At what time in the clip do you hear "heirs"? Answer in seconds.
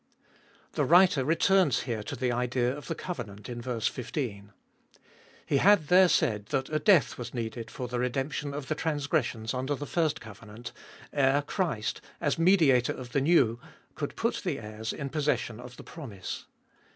14.59-14.91